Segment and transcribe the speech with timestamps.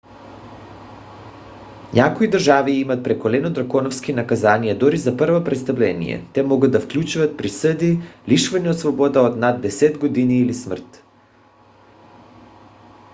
[1.93, 7.99] някои държави имат прекалено драконовски наказания дори за първо престъпление те могат да включват присъди
[8.27, 11.03] лишаване от свобода от над 10 години или смърт